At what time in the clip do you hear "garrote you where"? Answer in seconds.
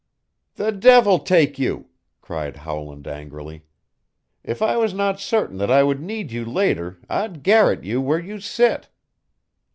7.43-8.17